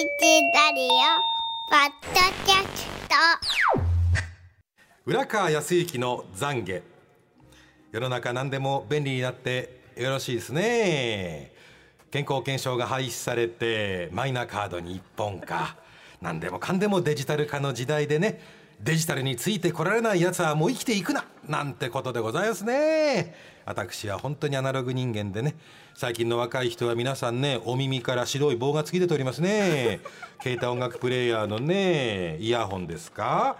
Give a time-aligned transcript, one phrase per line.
[0.00, 0.06] ラ
[0.74, 0.88] リオ
[1.68, 3.14] ポッドキャスト。
[5.04, 6.82] 浦川康之の懺悔。
[7.92, 11.52] 世の中何でも便利になってよろしいですね。
[12.10, 15.76] 健康保険証が廃止されてマイナカードに一本化。
[16.22, 18.40] 何でもかんでもデジタル化の時代でね
[18.82, 23.34] デジタルについてこられないやつはもう生きていくななんてことでございますね。
[23.66, 25.54] 私は本当にアナログ人間でね
[25.94, 30.00] 最近の若い人は皆さんねお耳から白い棒が突き出ておりますね。
[30.42, 33.58] 携帯音楽プレーヤーのねイヤホンですか？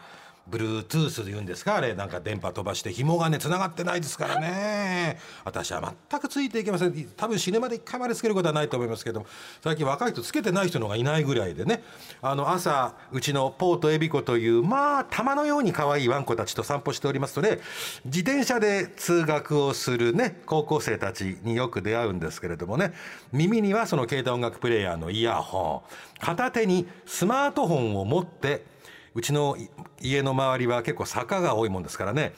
[0.51, 5.19] Bluetooth で言うんですかあれなんか電波飛ばして紐がね繋がってないですからね。
[5.45, 7.09] 私は全くついていけません。
[7.17, 9.27] 多分死ぬまで一回までつけることはないと思いますけども。
[9.63, 11.83] 最近若い人つけてない人の方がいないぐらいでね。
[12.23, 17.61] あの朝うちのポートエビコというまあ玉のように可愛いワンコたちと散歩しておりますとね
[18.05, 22.93] 自転車で通学をするね高校生たちによく出会うんですけれどもね。
[23.33, 26.11] 耳にはその携帯音楽プレーヤーのイヤホン。
[26.21, 28.65] 片手にスマートフォンを持って
[29.15, 29.57] うちの
[30.01, 32.33] 家の周りは結構坂が多いもんですからね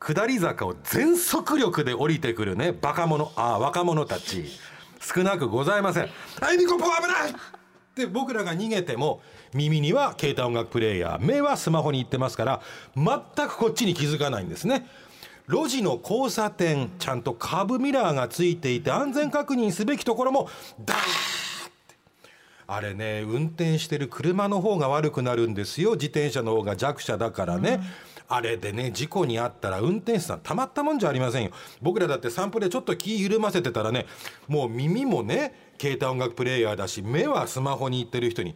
[0.00, 4.44] 下り坂を全速力で降りてくるねバカ者ああ若者たち
[5.00, 7.34] 少なくございません「はいミコポ危ない!」
[7.94, 12.60] で僕らが逃げても耳には携帯音楽プレーヤー目はスマホに行ってますから
[12.96, 14.86] 全くこっちに気づかないんですね。
[15.46, 20.48] 路地の交差点ちゃんとカーブミラーがついていて安全確認すべきところも
[20.82, 20.98] ダー
[22.66, 25.92] あれね運転してる車の方が悪くなるんですよ。
[25.92, 27.80] 自転車の方が弱者だからね、
[28.28, 31.50] うん、あれでね事故に遭ったら運転手さんたまったもんじゃありませんよ。
[31.82, 34.06] 僕らだって散歩でちょっと気緩ませてたらね
[34.48, 38.54] もう耳もね携帯音楽プレーヤーだし目はスマホに行ってる人に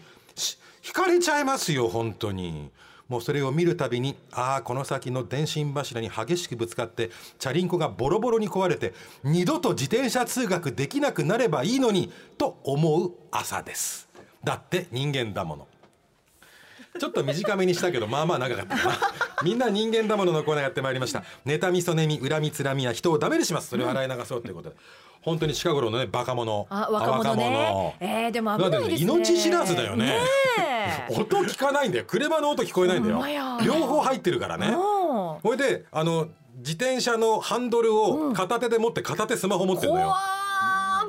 [0.87, 2.71] 引かれちゃいますよ本当に。
[3.09, 8.93] もうそれを見るたびにああこの先の電信柱に激しくぶつかってチャリンコがボロボロに壊れて
[9.25, 14.09] 二度と自転車通学できなくなればいいのにと思う朝です。
[14.45, 15.69] だって人間だもの。
[16.99, 18.99] ちょっと短めにしたけどまあまあ長かったな。
[19.43, 21.23] みんな人間だもののコーナーやってまいりました。
[21.47, 23.69] 妬みそねみ恨みつらみは人をダメにします。
[23.69, 24.77] それを洗い流そうということで、
[25.23, 26.67] 本当に近頃のねバカ者。
[26.71, 27.97] あ若者ね。
[28.01, 29.13] えー、でも危ないですね。
[29.15, 30.19] 命知らずだよね。
[31.11, 32.05] 音聞かないんだよ。
[32.07, 33.23] 車の音聞こえないんだよ。
[33.65, 34.75] 両方入ってるからね。
[34.75, 36.29] ほいであの
[36.59, 40.15] 自転車のハンドルを片手で持って片手スマホ持ってるのよ、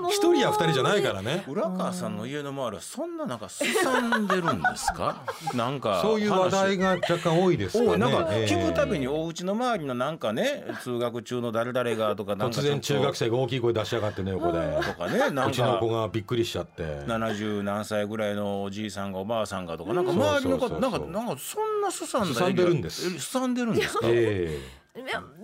[0.07, 1.43] 一人や二人じゃないからね。
[1.47, 5.23] 浦川さんの家の周りはそんななんかすさんでるんですか？
[5.53, 7.97] なんかそういう話題が若干多いですかね。
[7.97, 14.59] なんか聞くたびにお家の周りのなんかね通学中の誰々がとか突然中学生が大きい声出しやがってね横で。
[14.83, 15.47] とかねなんか。
[15.47, 16.83] うちの子がびっくりしちゃって。
[17.07, 23.19] 70何歳ぐらいのおじいさんがおばあさんがとかなんか周りの方なんかなんかそんなすさんでるんです。
[23.19, 24.01] すさんでるんですか？
[24.05, 24.53] ええ。
[24.53, 24.59] いや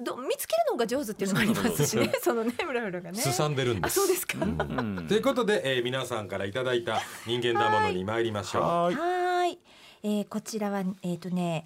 [0.03, 2.11] ど見つけるのが上手っていうのもありますしね。
[2.21, 3.19] そのねフラフラがね。
[3.19, 3.99] すさんでるんです。
[3.99, 8.63] あそうですか、うん、ということで、えー、皆さんからいただいた人間だものに参りましょう。
[8.63, 9.59] はい。
[10.03, 11.63] えー、こちらはえっ、ー、とね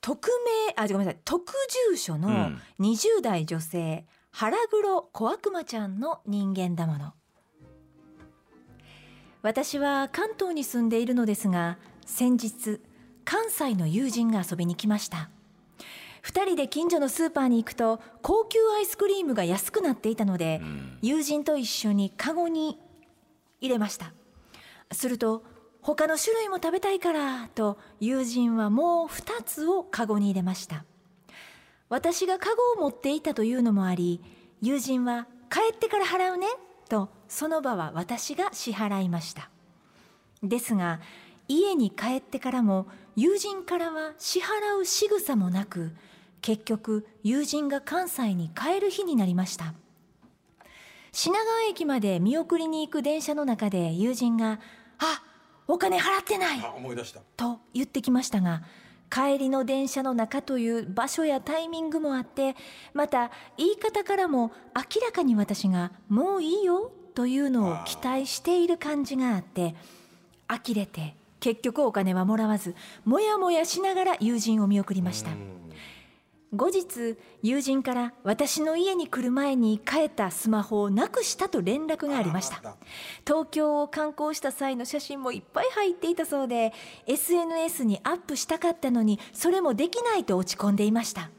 [0.00, 0.30] 匿
[0.76, 1.52] 名あごめんなさい特
[1.90, 7.12] 住所の20代女性、うん、腹黒小悪魔ちゃんの人間だもの。
[9.42, 12.80] 私は関東に住んでいるのですが先日
[13.24, 15.30] 関西の友人が遊びに来ました
[16.22, 22.78] 2人で近所のスーパーに行くと高級アイスクリームが安くなっていたので、うん、友人と一緒にカゴに
[23.60, 24.12] 入れました。
[24.92, 25.44] すると
[25.82, 30.84] 他の種類も食べたいからと友人はもう2つをカゴに入れました。
[31.88, 34.20] 私がカゴを持っていたというのもあり
[34.60, 36.46] 友人は帰ってから払うね
[36.88, 39.50] とその場は私が支払いました。
[40.42, 41.00] ですが
[41.48, 45.92] 家に帰ってからも友人からは支払う仕草もなく
[46.40, 49.74] 結局友人が関西に帰る日になりました
[51.12, 54.60] 品川駅まで見送りに行く電車の中で友人が
[54.98, 55.22] 「あ
[55.66, 56.60] お金払ってない!」
[57.36, 58.62] と言ってきましたが
[59.10, 62.54] 帰りの電車の中という場所やタイミングもあって
[62.94, 69.74] また言い方からも明らかに私が「もういいよ」というのを期待している感じがあって
[70.48, 75.30] 呆れて結局お金はもらわずもやもやしながら友人を見送りました。
[76.52, 82.76] 後日友人から私の家に来る前に帰ったスマホをなくしたと連絡がありました。
[83.24, 86.72] 東京を観光した際の写真もいっぱい入っていたそうで
[87.06, 91.30] SNS にアップしたかったのにそれもできないと落ち込んでいました。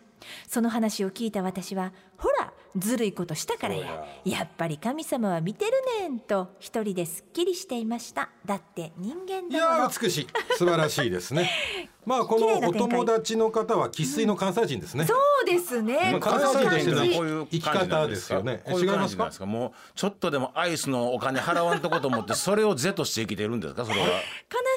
[0.47, 2.30] その話を聞いた私はほら
[2.77, 4.05] ずるいことしたからや。
[4.25, 4.43] や。
[4.43, 8.29] っぱり神様は見てるねんと一人ですっきりしていました。
[8.45, 9.79] だって人間いだもの。
[9.81, 10.27] やー美しい。
[10.57, 11.49] 素晴らしいですね
[12.05, 15.13] まあこのお友達の方は生粋の関西人ですね、そ
[15.43, 16.17] うですね。
[16.19, 18.63] 関西人としてのこういう生き方ですよね。
[18.65, 18.97] こういう違いますか？
[18.97, 19.45] 感じなんですか。
[19.45, 23.85] もうちょっとでもアイスのお金払わんとこと思ってそれを是として生きてるんですか？
[23.85, 24.07] それは。
[24.07, 24.13] 悲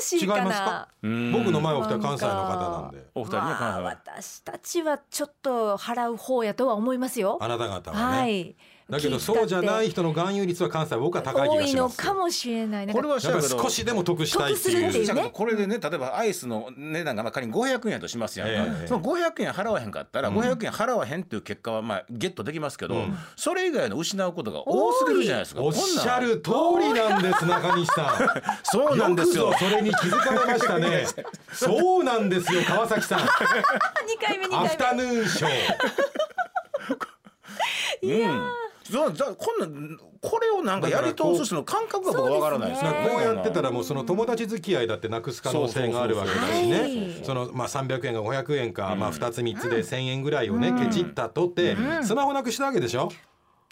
[0.00, 0.88] しいか違いますか？
[1.02, 3.06] な僕の前お二人は関西の方なんで。
[3.14, 7.38] お二人ねまあ関西は私たちはちょっと払う方やとは思いますよ。
[7.40, 8.56] あなた方はね、はい
[8.90, 11.96] だけどそうじゃない人の含有率は関西は僕は高い気多いのがします。
[11.96, 12.86] かもしれない。
[12.88, 15.06] これは少しでも得したいって得するっていう。
[15.06, 18.86] いうねこれでね例えばアイスの値段がまあ仮に500円やとしますやんか、ええ。
[18.86, 25.62] その500円払わへんかったら500円払わへんっていう結果はまあゲットできますけど、それ以外の失うことが多すぎるじゃないですか。
[25.62, 28.06] おっしゃる通りなんです中西さん。
[28.64, 29.54] そうなんですよ。
[29.58, 31.06] それに気づかれましたね。
[31.54, 33.20] そうなんですよ川崎さん。
[34.06, 35.50] 二回目二アフタ回目ヌーンショー。
[38.02, 42.90] うんそうだこんなんこれをなんかやり通す人の感覚が僕はわからないですね。
[42.90, 43.14] そうですね。
[43.14, 47.20] こうやってたらもうその友達付き合いだってなくす可能性があるわけだしね。
[47.22, 53.10] そのまあ300円が500円かまあ2つ3つで1000円ぐらいをねケチったとってスマホなくしたわけでしょ？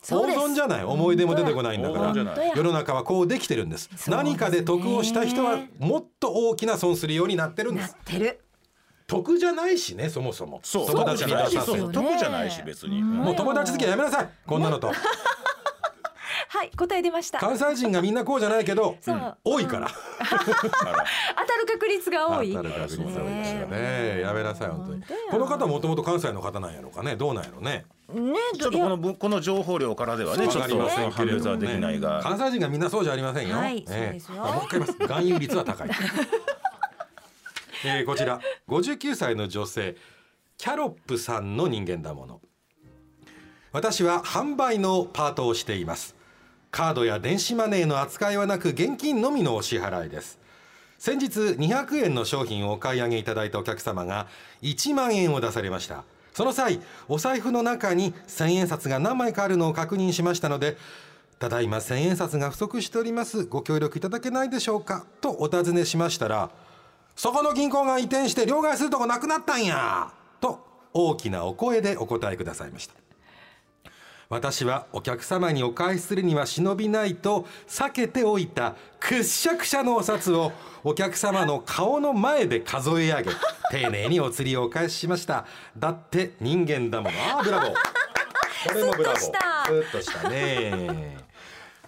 [0.03, 0.39] そうです。
[0.39, 0.85] 大損じゃない？
[0.85, 2.15] 思い出も出てこないんだから。
[2.57, 3.85] 世の中はこうできてるんです。
[3.85, 4.17] そうですね。
[4.17, 8.41] 何かで得をした人はもっと大きな損するようになってるんでなっすてる
[9.13, 10.61] 得じゃないしねそもそも。
[10.63, 10.87] そう。
[10.87, 11.95] 友達に出させるそうですよね。
[11.95, 14.93] 得じゃないし別に、もう友達付き合いやめなさいこんなのと。
[16.49, 17.39] はい答え出ました。
[17.39, 18.97] 関西人がみんなこうじゃないけど
[19.45, 19.89] 多いから。
[20.21, 22.53] 当たる確率が多い。
[22.53, 24.21] 当たる確率多いですよね。
[24.21, 25.03] やめなさい本当に。
[25.31, 33.57] この方もともと関西の方なんやろうかねどうなんやろうねねちょっとこのぶこの情報量からではねちょっとわかりませんけ判別はできないねが、関西人がみんなそうじゃありませんよ。
[33.57, 33.89] はいええ。
[33.89, 34.47] そうですよ。
[34.47, 34.93] あもう一回言います。
[34.93, 35.89] 含有率は高い
[37.85, 38.41] えーこちら。
[38.69, 39.97] 59歳の女性。
[40.57, 42.41] キャロップさんの人間だもの。
[43.73, 46.15] 私は販売のパートをしています。
[46.71, 50.39] カードや電子マネーの扱いはなく現金のみのお支払いです。
[50.99, 54.29] 先日200円の商品をお買い上げいただいたお客様が
[54.63, 56.05] 1万円を出されました。
[56.33, 60.79] その際お財布の中に千円札が何枚かあるのを確認しましたので
[61.39, 63.45] ただいま千円札が不足しております。
[63.45, 65.05] ご協力いただけないでしょうか？
[65.21, 66.51] とお尋ねしましたら
[67.17, 70.13] そこの銀行が移転して両替するとこなくなったんや。
[70.41, 72.95] と大きなお声でお答えくださいました。
[74.29, 83.31] 私はお客様にお返しするには忍びないと避けておいたくっしゃくしゃのお札をお客様の顔の前で数え上げ
[83.71, 85.45] 丁寧にお釣りをお返ししました。
[85.77, 87.73] だって人間だものあーブラボー。
[88.73, 89.21] これもブラボー。
[89.21, 91.32] スッとしたスッとしたね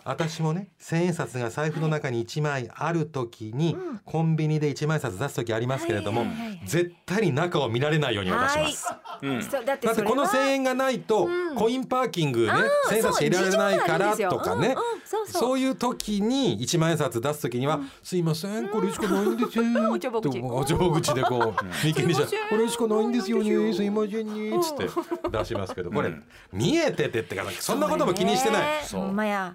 [0.04, 6.60] 私もね千円札が財布の中に1枚ある時に、コンビニで1万円札出す時ありますけれども、はいはいはいはい。
[6.66, 15.42] 絶対に中を見られないように渡します、はい、そうだってだってこのそれは1000円がないとコインパーキングねあー1000円札入れられないからとかねうんうんそうそう。
[15.42, 20.40] そういう時に1万円札出す時には「すいませんこれしかないんですよ」 おちょぼ口。
[20.40, 24.88] とおちょぼ口でこう眉間にしこれしかないんですよねすいませんね」つって
[25.30, 26.12] 出しますけどこれ
[26.52, 28.62] 見えててってかそんなことも気にしてない。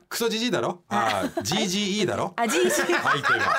[0.07, 0.81] クソじじいだろ？
[0.89, 2.33] ああ GGE だろ？
[2.36, 3.56] あ GG 相手が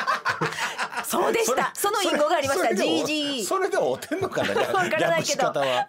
[1.04, 1.70] そうでした。
[1.74, 2.66] その隠語がありました。
[2.68, 4.60] それで GG それで合うてんのかな？
[4.60, 5.42] わからないけど。
[5.42, 5.88] 略し方は。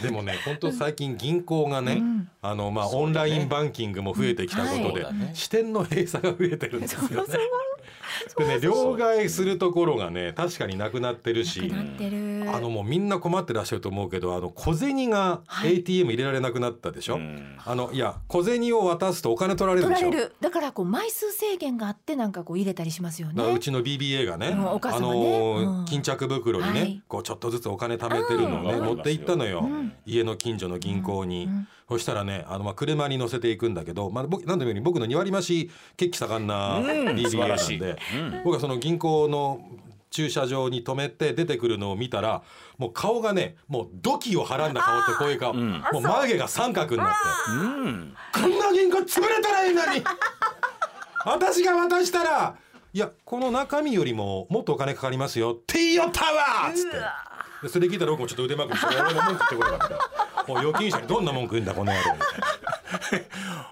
[0.00, 2.02] でもね本当最近銀行がね、
[2.40, 5.14] あのまあオンラインバンキングも増えてきたことで、はい。
[5.34, 7.08] 支店の閉鎖が増えてるんですよね。
[8.38, 8.60] でね。
[8.60, 11.60] 両替するところがね確かになくなってるし。
[11.68, 12.50] なってる。
[12.52, 15.76] あのもうみんな困ってらっしゃると思うけどあの小銭がはい。
[15.78, 17.56] ATM 入れられなくなったでしょ、ん。
[17.64, 20.00] あのいや小銭を渡すとお金取られるでしょ？
[20.06, 20.34] 取られる。
[20.40, 23.34] だからこう枚数制限があってなんかこう入れたりしますよね。
[23.36, 25.20] だからうちの BBA がね、うんお母あ様ね。
[25.30, 25.84] のーうん。
[25.86, 27.02] 巾着袋にね、はい。
[27.08, 28.84] こうちょっとずつお金貯めてるのをね、うん。
[28.84, 29.92] 持って行ったのよ、ん。
[30.06, 31.68] 家の近所の銀行に、うん。
[31.88, 36.84] そしたらねあのまあ車に乗せていくんだけど、まあ、僕何でも言うように僕の2割増し血気盛んなうん。
[36.86, 37.98] BBA なんで、
[38.44, 39.60] 僕はその銀行の
[40.10, 42.42] 駐車場に止めて出てくるのを見たら
[42.76, 47.16] もう顔がねもう土器をはらんだ顔ってこういう顔、んもう眉毛が三角になって。
[47.50, 48.14] うん。
[48.32, 50.02] こんな銀行潰れたらいいのに。
[51.24, 52.56] 私が渡したら
[52.92, 55.52] いやこの中身よりももっとお金かかりますよ。
[55.52, 56.96] って言いよったわっつって
[57.62, 59.88] でそれ聞いたら僕もちょっと腕まくりして俺も文句言ってこなかっ
[60.44, 63.26] たもう預金者にどんな文句言うんだこの野郎みたい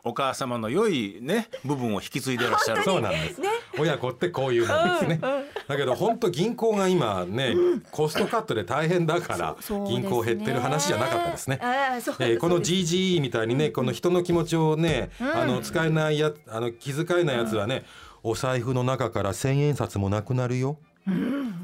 [0.05, 2.79] お母様の良いね部分を引き継いでらっしゃる。
[2.79, 5.21] なそうなんです、ね親子ってこういうもんですね、
[5.69, 7.55] だけど本当銀行が今ね、
[7.91, 11.59] コストカットで大変だから銀行減ってる話じゃなかったですね。
[11.63, 17.85] えーこの GGE みたいにねこの人の気持ちをね、あの使えないやあの気遣えないやつはね、
[18.23, 20.79] お財布の中から千円札もなくなるよ、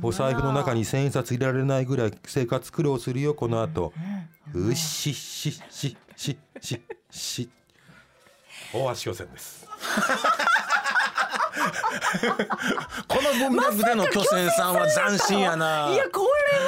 [0.02, 3.92] お財布の中に千円札入れられないぐらい生活苦労するよこの後、
[4.54, 7.50] うっしっしっしっしっしっしし
[8.72, 9.66] 大橋巨船です
[13.08, 15.90] この文脈での巨船さんは斬新やな。
[15.90, 16.58] いやこれ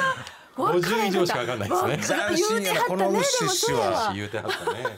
[0.63, 1.69] は分から50以上しかわかんない。
[1.69, 2.81] ですね斬新やな。
[2.83, 4.97] このウッシュ氏は言うてはったね。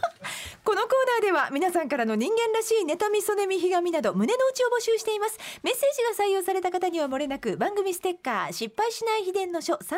[0.63, 5.37] このコーナーでは皆さんからの人間らしい妬みそねみひがみなど胸の内を募集しています。
[5.63, 9.97] メッセージが採用された方にはもれなく番組ステッカー失敗しない秘伝の書3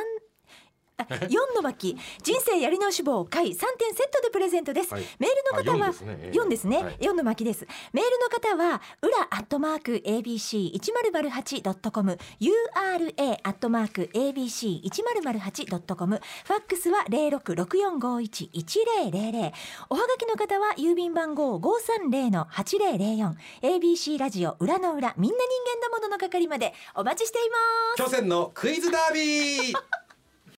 [0.97, 1.95] あ4の巻。
[2.21, 3.57] 人生やり直し棒回3点
[3.93, 5.03] セットでプレゼントです、はい。
[5.19, 5.93] メールの方はあ
[6.31, 6.67] 四ですね。
[6.67, 6.97] 4ですね、はい。
[6.99, 7.65] 4の巻です。
[7.93, 19.51] メールの方は裏アットマーク ABC1008.com URA アットマーク ABC1008.com ファックスは0664511000
[19.89, 25.45] おはがきの方は郵便番号530-8004 ABC ラジオ裏の裏みんな人
[25.79, 27.57] 間だものの係までお待ちしていま
[27.97, 28.03] す。
[28.03, 29.77] 巨船のクイズダービー